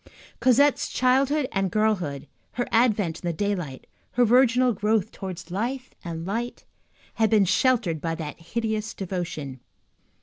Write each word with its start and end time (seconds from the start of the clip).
Cosette's 0.39 0.89
childhood 0.89 1.47
and 1.51 1.69
girlhood, 1.69 2.25
her 2.53 2.65
advent 2.71 3.19
in 3.19 3.27
the 3.27 3.31
daylight, 3.33 3.85
her 4.13 4.25
virginal 4.25 4.73
growth 4.73 5.11
towards 5.11 5.51
life 5.51 5.91
and 6.03 6.25
light, 6.25 6.65
had 7.13 7.29
been 7.29 7.45
sheltered 7.45 8.01
by 8.01 8.15
that 8.15 8.39
hideous 8.39 8.95
devotion. 8.95 9.59